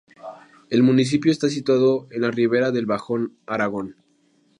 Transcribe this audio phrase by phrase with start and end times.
[0.71, 3.97] El municipio está situado en la Ribera del Bajo Aragón.